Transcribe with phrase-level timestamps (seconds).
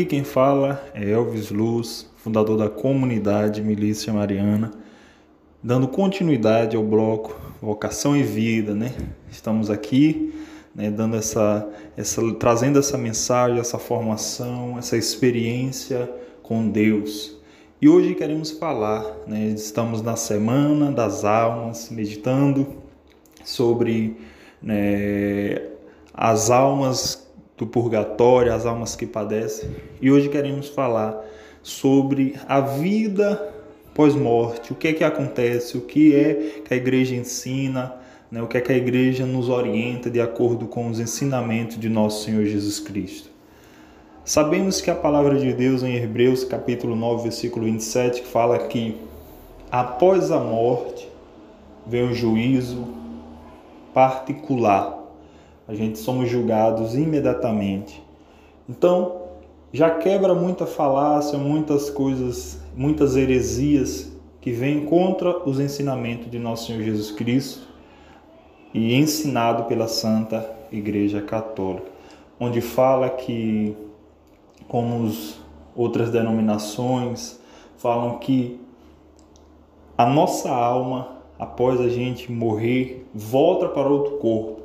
[0.00, 4.70] E quem fala é Elvis Luz, fundador da comunidade Milícia Mariana,
[5.62, 8.94] dando continuidade ao bloco Vocação e Vida, né?
[9.30, 10.32] Estamos aqui,
[10.74, 11.68] né, dando essa,
[11.98, 16.10] essa, trazendo essa mensagem, essa formação, essa experiência
[16.42, 17.38] com Deus.
[17.78, 22.66] E hoje queremos falar, né, estamos na semana das almas, meditando
[23.44, 24.16] sobre
[24.62, 25.60] né,
[26.14, 27.29] as almas
[27.60, 29.68] do purgatório, as almas que padecem.
[30.00, 31.22] E hoje queremos falar
[31.62, 33.54] sobre a vida
[33.92, 37.94] pós-morte, o que é que acontece, o que é que a igreja ensina,
[38.30, 41.90] né, o que é que a igreja nos orienta de acordo com os ensinamentos de
[41.90, 43.28] nosso Senhor Jesus Cristo.
[44.24, 48.96] Sabemos que a palavra de Deus em Hebreus capítulo 9, versículo 27, que fala que
[49.70, 51.06] após a morte
[51.86, 52.86] vem o juízo
[53.92, 54.99] particular
[55.70, 58.02] a gente somos julgados imediatamente.
[58.68, 59.20] Então,
[59.72, 66.66] já quebra muita falácia, muitas coisas, muitas heresias que vêm contra os ensinamentos de nosso
[66.66, 67.68] Senhor Jesus Cristo
[68.74, 71.86] e ensinado pela Santa Igreja Católica,
[72.40, 73.76] onde fala que,
[74.66, 75.38] como as
[75.76, 77.38] outras denominações,
[77.78, 78.58] falam que
[79.96, 84.59] a nossa alma, após a gente morrer, volta para outro corpo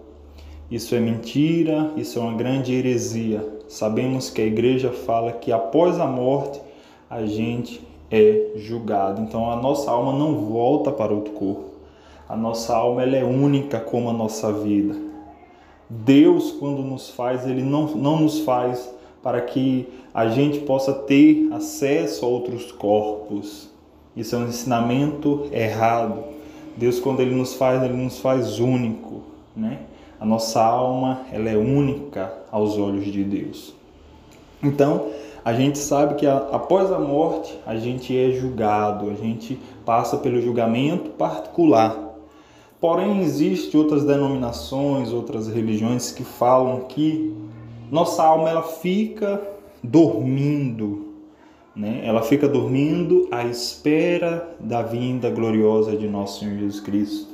[0.69, 3.47] isso é mentira, isso é uma grande heresia.
[3.67, 6.59] Sabemos que a igreja fala que após a morte
[7.09, 9.22] a gente é julgado.
[9.22, 11.75] Então a nossa alma não volta para outro corpo.
[12.27, 14.95] A nossa alma ela é única como a nossa vida.
[15.88, 18.91] Deus, quando nos faz, Ele não, não nos faz
[19.22, 23.69] para que a gente possa ter acesso a outros corpos.
[24.16, 26.23] Isso é um ensinamento errado.
[26.75, 29.22] Deus, quando Ele nos faz, Ele nos faz único,
[29.55, 29.81] né?
[30.19, 33.73] A nossa alma, ela é única aos olhos de Deus.
[34.63, 35.07] Então,
[35.44, 40.41] a gente sabe que após a morte, a gente é julgado, a gente passa pelo
[40.41, 42.16] julgamento particular.
[42.81, 47.34] Porém, existem outras denominações, outras religiões que falam que
[47.91, 49.41] nossa alma ela fica
[49.84, 51.13] dormindo,
[51.75, 52.01] né?
[52.03, 57.28] Ela fica dormindo à espera da vinda gloriosa de nosso Senhor Jesus Cristo.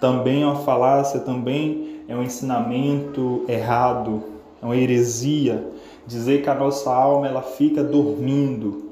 [0.00, 4.24] Também é uma falácia, também é um ensinamento errado,
[4.60, 5.64] é uma heresia
[6.04, 8.90] dizer que a nossa alma ela fica dormindo.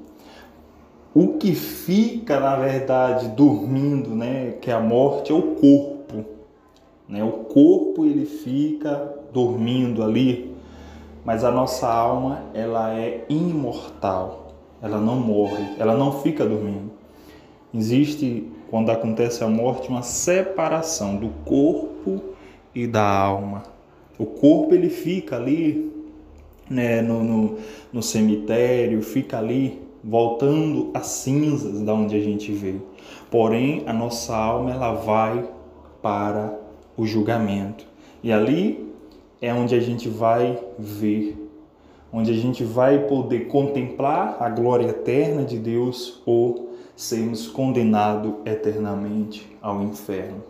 [1.12, 6.24] O que fica, na verdade, dormindo, né, que é a morte, é o corpo.
[7.08, 7.24] Né?
[7.24, 10.54] O corpo ele fica dormindo ali,
[11.24, 14.52] mas a nossa alma ela é imortal.
[14.80, 16.92] Ela não morre, ela não fica dormindo.
[17.74, 22.38] Existe, quando acontece a morte, uma separação do corpo
[22.74, 23.62] e da alma.
[24.18, 25.92] O corpo ele fica ali
[26.68, 27.58] né, no, no,
[27.92, 32.82] no cemitério, fica ali voltando às cinzas da onde a gente veio.
[33.30, 35.48] Porém, a nossa alma ela vai
[36.02, 36.58] para
[36.96, 37.86] o julgamento.
[38.22, 38.92] E ali
[39.40, 41.36] é onde a gente vai ver,
[42.12, 49.46] onde a gente vai poder contemplar a glória eterna de Deus ou sermos condenados eternamente
[49.62, 50.42] ao inferno.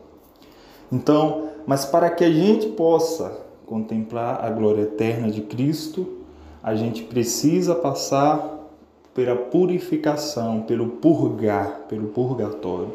[0.90, 6.24] Então, mas para que a gente possa contemplar a glória eterna de Cristo,
[6.62, 8.70] a gente precisa passar
[9.12, 12.94] pela purificação, pelo purgar, pelo purgatório.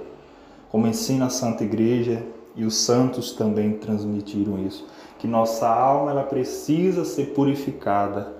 [0.71, 2.23] Como ensina a Santa Igreja
[2.55, 4.87] e os santos também transmitiram isso,
[5.19, 8.33] que nossa alma ela precisa ser purificada.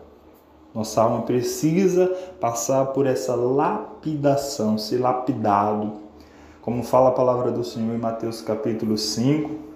[0.74, 2.08] Nossa alma precisa
[2.40, 6.02] passar por essa lapidação, ser lapidado
[6.64, 9.73] como fala a palavra do Senhor em Mateus capítulo 5,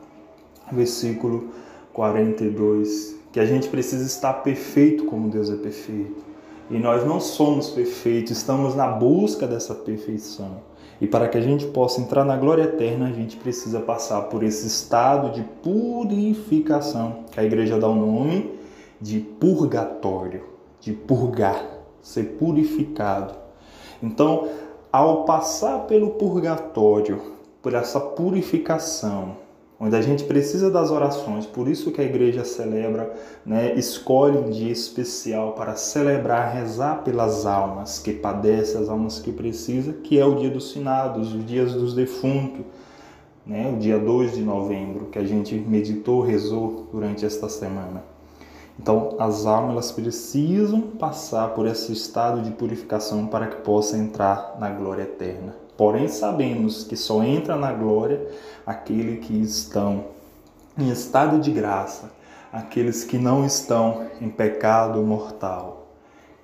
[0.72, 1.50] versículo
[1.94, 6.26] 42, que a gente precisa estar perfeito como Deus é perfeito.
[6.70, 10.62] E nós não somos perfeitos, estamos na busca dessa perfeição.
[11.00, 14.44] E para que a gente possa entrar na glória eterna, a gente precisa passar por
[14.44, 18.58] esse estado de purificação, que a igreja dá o nome
[19.00, 20.44] de purgatório,
[20.82, 21.64] de purgar,
[22.02, 23.36] ser purificado.
[24.02, 24.48] Então,
[24.92, 27.22] ao passar pelo purgatório,
[27.62, 29.38] por essa purificação,
[29.80, 33.14] onde a gente precisa das orações, por isso que a igreja celebra,
[33.46, 39.32] né, escolhe um dia especial para celebrar, rezar pelas almas que padecem, as almas que
[39.32, 42.66] precisam, que é o dia dos finados, os dias dos defuntos,
[43.46, 48.04] né, o dia 2 de novembro, que a gente meditou, rezou durante esta semana.
[48.80, 54.70] Então, as almas precisam passar por esse estado de purificação para que possa entrar na
[54.70, 55.67] glória eterna.
[55.78, 58.20] Porém, sabemos que só entra na glória
[58.66, 60.06] aqueles que estão
[60.76, 62.12] em estado de graça,
[62.52, 65.76] aqueles que não estão em pecado mortal.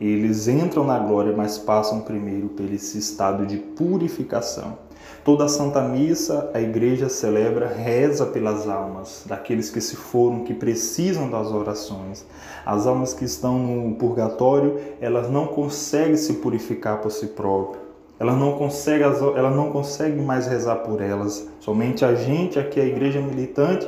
[0.01, 4.77] eles entram na glória, mas passam primeiro por esse estado de purificação.
[5.24, 10.53] Toda a Santa Missa, a igreja celebra, reza pelas almas daqueles que se foram, que
[10.53, 12.25] precisam das orações.
[12.65, 17.82] As almas que estão no purgatório, elas não conseguem se purificar por si próprias.
[18.24, 21.46] Elas não conseguem, não mais rezar por elas.
[21.60, 23.86] Somente a gente, aqui a igreja militante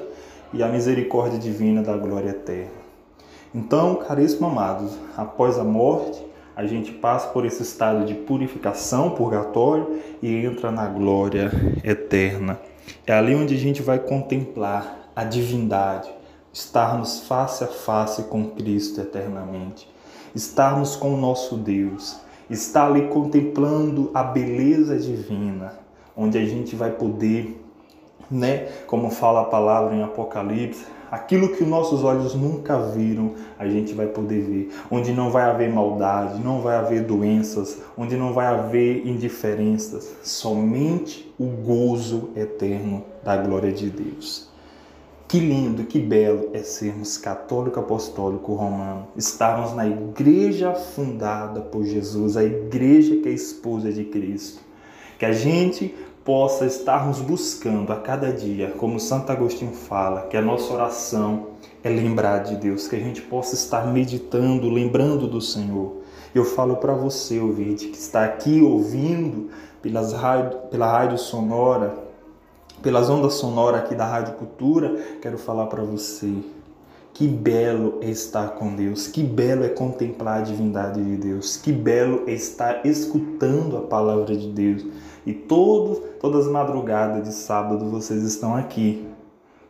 [0.52, 2.84] e a misericórdia divina da glória eterna.
[3.54, 6.22] Então, caríssimos amados, após a morte,
[6.54, 11.50] a gente passa por esse estado de purificação, purgatório, e entra na glória
[11.82, 12.60] eterna.
[13.08, 16.10] É ali onde a gente vai contemplar a divindade,
[16.52, 19.90] estarmos face a face com Cristo eternamente,
[20.36, 25.74] estarmos com o nosso Deus, estar ali contemplando a beleza divina,
[26.16, 27.62] onde a gente vai poder,
[28.30, 33.94] né, como fala a palavra em Apocalipse, aquilo que nossos olhos nunca viram, a gente
[33.94, 34.70] vai poder ver.
[34.90, 41.32] Onde não vai haver maldade, não vai haver doenças, onde não vai haver indiferenças, somente
[41.40, 44.55] o gozo eterno da glória de Deus.
[45.28, 52.38] Que lindo, que belo é sermos católico apostólico romano, estarmos na igreja fundada por Jesus,
[52.38, 54.62] a igreja que é esposa de Cristo.
[55.18, 60.42] Que a gente possa estarmos buscando a cada dia, como Santo Agostinho fala, que a
[60.44, 61.48] nossa oração
[61.84, 66.02] é lembrar de Deus, que a gente possa estar meditando, lembrando do Senhor.
[66.36, 69.50] Eu falo para você, ouvinte, que está aqui ouvindo
[69.82, 72.05] pelas rádio, pela rádio sonora,
[72.86, 76.32] pelas ondas sonoras aqui da Rádio Cultura, quero falar para você
[77.16, 81.72] que belo é estar com Deus, que belo é contemplar a divindade de Deus, que
[81.72, 84.86] belo é estar escutando a palavra de Deus.
[85.26, 89.08] E todos, todas as madrugadas de sábado vocês estão aqui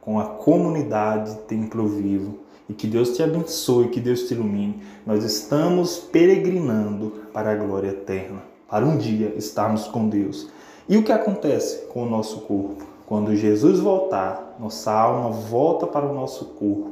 [0.01, 2.39] com a comunidade Templo Vivo.
[2.67, 4.81] E que Deus te abençoe, que Deus te ilumine.
[5.05, 10.49] Nós estamos peregrinando para a glória eterna, para um dia estarmos com Deus.
[10.89, 12.94] E o que acontece com o nosso corpo?
[13.05, 16.91] Quando Jesus voltar, nossa alma volta para o nosso corpo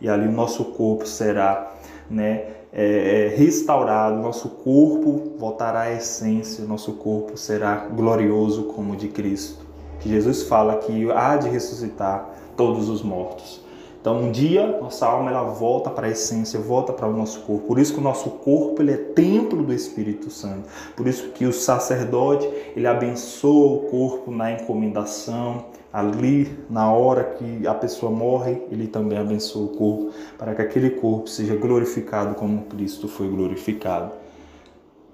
[0.00, 1.72] e ali o nosso corpo será
[2.10, 8.96] né, é, é, restaurado, nosso corpo voltará à essência, nosso corpo será glorioso como o
[8.96, 9.64] de Cristo.
[10.00, 13.62] Que Jesus fala que há de ressuscitar todos os mortos.
[14.04, 17.66] Então, um dia, nossa alma ela volta para a essência, volta para o nosso corpo.
[17.68, 20.68] Por isso que o nosso corpo ele é templo do Espírito Santo.
[20.94, 22.46] Por isso que o sacerdote
[22.76, 29.16] ele abençoa o corpo na encomendação, ali na hora que a pessoa morre, ele também
[29.16, 34.12] abençoa o corpo, para que aquele corpo seja glorificado como Cristo foi glorificado.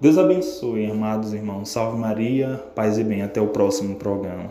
[0.00, 1.68] Deus abençoe, amados irmãos.
[1.68, 3.22] Salve Maria, paz e bem.
[3.22, 4.50] Até o próximo programa.